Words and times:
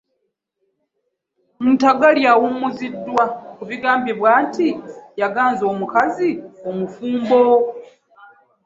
Ntagali 1.75 2.21
awummuziddwa 2.33 3.23
ku 3.55 3.63
bigambibwa 3.69 4.31
nti 4.45 4.67
yaganza 5.21 5.63
omukazi 5.71 6.29
omufumbo. 6.69 7.41